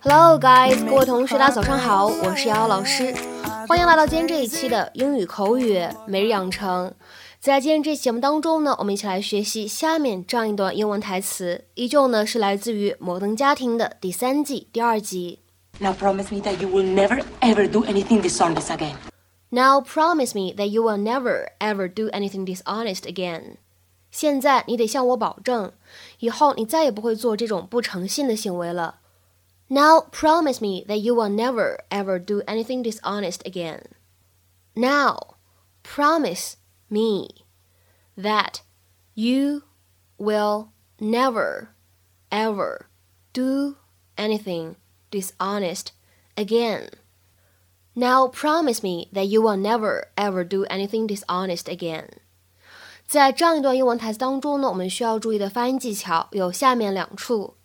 [0.00, 3.12] Hello, guys，各位同学，大家早上好，我是瑶瑶老师，
[3.66, 6.92] 欢迎来到今天这一期的英语口语每日养成。
[7.40, 15.38] 在今天这期节目当中呢，我们一起来学习下面这样一段英文台词，依旧呢是来自于《摩登家庭》的第三季第二集。
[15.78, 18.96] Now promise me that you will never ever do anything dishonest again.
[19.50, 23.56] Now promise me that you will never ever do anything dishonest again.
[24.10, 25.72] 现在你得向我保证，
[26.18, 28.96] 以后你再也不会做这种不诚信的行为了。
[29.69, 33.81] Now promise me that you will never ever do anything dishonest again.
[34.73, 35.37] Now
[35.83, 36.55] promise
[36.89, 37.45] me
[38.17, 38.61] that
[39.13, 39.63] you
[40.17, 41.69] will never
[42.31, 42.87] ever
[43.31, 43.75] do
[44.17, 44.75] anything
[45.11, 45.91] dishonest
[46.35, 46.89] again.
[47.95, 52.07] Now promise me that you will never ever do anything dishonest again.
[53.05, 57.55] 在这样一段英文台词当中呢，我们需要注意的发音技巧有下面两处。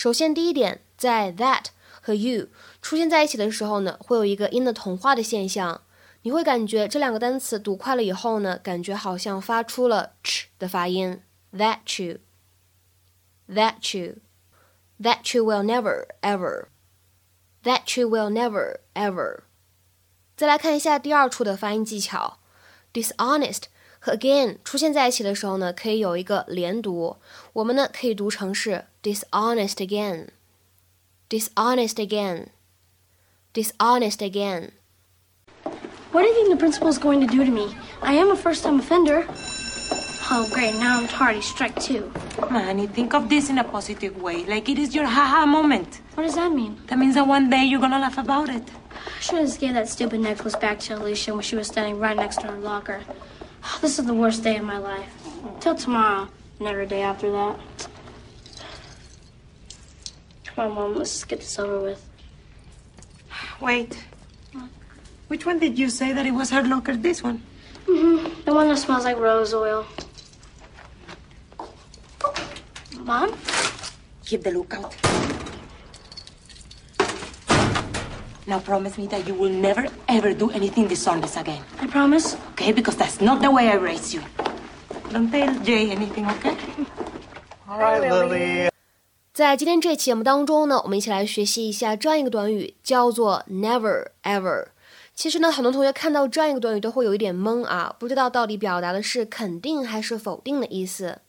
[0.00, 1.66] 首先，第一点，在 that
[2.00, 2.48] 和 you
[2.80, 5.82] 出现在一起的时候呢，会有一个音的同化的现象。
[6.22, 11.20] 你会感觉这两个单词读快了以后呢，感觉好像发出了 ch 的发音。
[11.52, 12.20] That you,
[13.46, 14.14] that you,
[14.98, 16.68] that you will never ever,
[17.62, 19.40] that you will never ever。
[20.34, 22.38] 再来看一下第二处的发音技巧
[22.94, 23.64] ，dishonest。
[23.99, 27.17] 和 again 出现在一起的时候呢，可以有一个连读，
[27.53, 37.75] 我们呢可以读成是 dishonest again，dishonest again，dishonest again。What do you think the principal is going to do to me?
[38.01, 39.25] I am a first-time offender.
[40.31, 40.73] Oh, great.
[40.75, 41.41] Now I'm tardy.
[41.41, 42.11] Strike two.
[42.49, 44.43] Manny, think of this in a positive way.
[44.45, 46.01] Like it is your haha moment.
[46.15, 46.77] What does that mean?
[46.87, 48.63] That means that one day you're gonna laugh about it.
[48.91, 51.99] I should have just gave that stupid necklace back to Alicia when she was standing
[51.99, 53.03] right next to her locker.
[53.80, 55.10] This is the worst day of my life.
[55.60, 56.28] Till tomorrow,
[56.58, 57.58] and every day after that.
[60.44, 62.04] Come on, Mom, let's get this over with.
[63.60, 64.02] Wait.
[65.28, 66.96] Which one did you say that it was her locker?
[66.96, 67.42] This one?
[67.86, 68.44] Mm-hmm.
[68.44, 69.86] The one that smells like rose oil.
[72.98, 73.36] Mom?
[74.24, 74.94] Keep the lookout.
[78.49, 81.61] Now promise me that you will never ever do anything dishonest again.
[81.81, 82.35] I promise.
[82.53, 82.73] Okay?
[82.73, 84.21] Because that's not the way I raised you.
[85.11, 86.55] Don't tell Jay anything, okay?
[87.67, 88.69] All right, Lily.
[89.33, 94.67] 在今天这期节目当中呢，我们一起来学习一下这样一个短语，叫做 never ever。
[95.13, 101.19] 其实呢，很多同学看到这样一个短语都会有一点懵啊，不知道到底表达的是肯定还是否定的意思。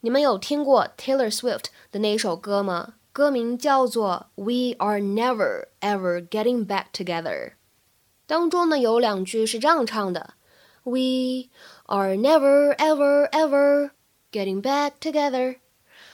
[0.00, 2.94] 你们有听过 Taylor Swift 的那一首歌吗？
[3.13, 7.49] 歌名叫做《We Are Never Ever Getting Back Together》，
[8.25, 10.33] 当中呢有两句是这样唱的
[10.81, 11.49] ：We
[11.85, 13.91] are never ever ever
[14.31, 15.57] getting back together。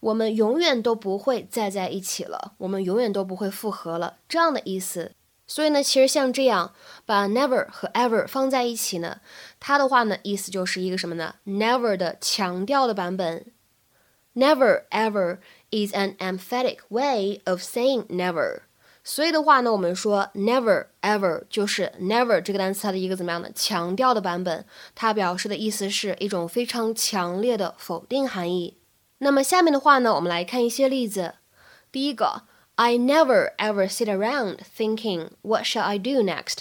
[0.00, 5.12] 我们永远都不会再在一起了，我们永远都不会复合了，这样的意思。
[5.46, 6.74] 所以呢，其实像这样
[7.06, 9.20] 把 never 和 ever 放在一起呢，
[9.60, 13.46] 它的话呢，意思就是一个什么呢？never 的强调的版本
[14.34, 15.38] ，never ever。
[15.72, 18.62] is an emphatic way of saying never。
[19.04, 24.64] 所以的话呢，我们说 never ever 就是 never 这个单词它的一个怎么样的强调的版本，
[24.96, 28.78] 它表示的意思是一种非常强烈的否定含义。
[29.18, 31.34] 那么下面的话呢，我们来看一些例子。
[31.92, 32.42] 第一个
[32.74, 36.58] ，I never ever sit around thinking what shall I do next。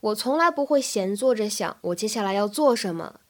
[0.00, 3.20] 我从来不会闲坐着想我接下来要做什么。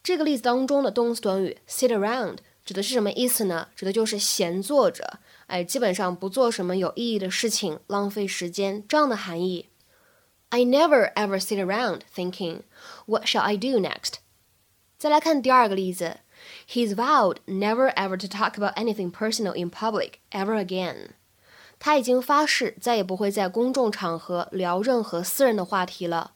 [0.00, 2.38] 这个例子当中的动词短语 sit around。
[2.69, 3.67] 指的是什么意思呢？
[3.75, 9.69] 指的就是闲坐着，哎，基本上不做什么有意义的事情，浪费时间这样的含义。
[10.49, 12.61] I never ever sit around thinking,
[13.05, 14.15] what shall I do next?
[14.97, 16.17] 再来看第二个例子，
[16.69, 21.09] He's vowed never ever to talk about anything personal in public ever again.
[21.77, 26.33] 他已经发誓再也不会在公众场合聊任何私人的话题了。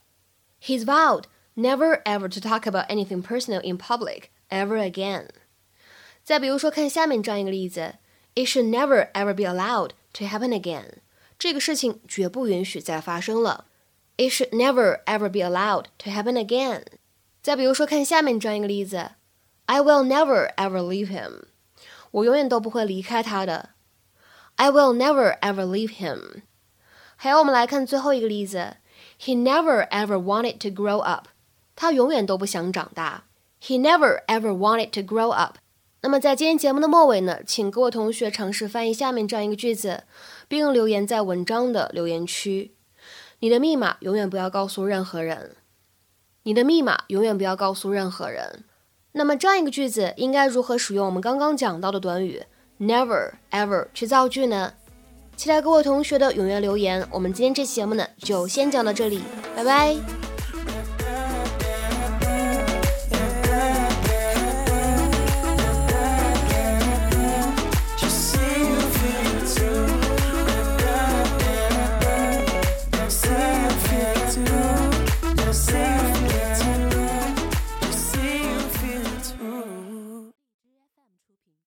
[0.62, 1.24] He's vowed
[1.56, 5.30] never ever to talk about anything personal in public ever again.
[6.24, 7.96] 再比如说，看下面这样一个例子：
[8.36, 11.00] It should never ever be allowed to happen again。
[11.38, 13.66] 这个事情绝不允许再发生了。
[14.18, 16.84] It should never ever be allowed to happen again。
[17.42, 19.12] 再比如说，看下面这样一个例子：
[19.66, 21.44] I will never ever leave him。
[22.12, 23.70] 我永远都不会离开他的。
[24.56, 26.42] I will never ever leave him。
[27.16, 28.78] 还有，我们来看最后一个例子：
[29.22, 31.28] He never ever wanted to grow up。
[31.76, 33.24] 他永远都不想长大。
[33.62, 35.58] He never ever wanted to grow up。
[36.05, 40.03] 那么在今天节目的末尾呢，请各位同学尝试翻译下面这样一个句子，
[40.47, 42.73] 并留言在文章的留言区。
[43.39, 45.57] 你的密码永远不要告诉任何人。
[46.43, 48.65] 你的密码永远不要告诉任何人。
[49.13, 52.43] 那么这样一个句子应该如何使用我们刚刚讲到的短语
[52.79, 54.75] never ever 去造句呢？
[55.37, 57.09] 期待各位同学的踊跃留言。
[57.11, 59.23] 我们今天这期节目呢，就先讲到这里，
[59.57, 60.24] 拜拜。